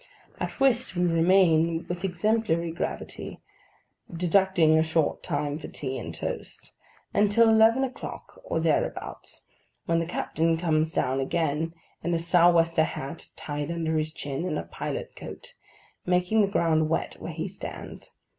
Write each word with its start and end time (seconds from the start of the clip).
At 0.39 0.59
whist 0.59 0.95
we 0.95 1.03
remain 1.05 1.85
with 1.87 2.03
exemplary 2.03 2.71
gravity 2.71 3.39
(deducting 4.11 4.75
a 4.79 4.83
short 4.83 5.21
time 5.21 5.59
for 5.59 5.67
tea 5.67 5.99
and 5.99 6.11
toast) 6.11 6.73
until 7.13 7.47
eleven 7.47 7.83
o'clock, 7.83 8.41
or 8.43 8.59
thereabouts; 8.59 9.45
when 9.85 9.99
the 9.99 10.07
captain 10.07 10.57
comes 10.57 10.91
down 10.91 11.19
again, 11.19 11.75
in 12.03 12.15
a 12.15 12.17
sou' 12.17 12.49
wester 12.49 12.83
hat 12.83 13.29
tied 13.35 13.69
under 13.69 13.95
his 13.95 14.11
chin, 14.11 14.43
and 14.45 14.57
a 14.57 14.63
pilot 14.63 15.15
coat: 15.15 15.53
making 16.03 16.41
the 16.41 16.47
ground 16.47 16.89
wet 16.89 17.17
where 17.19 17.33
he 17.33 17.47
stands. 17.47 18.09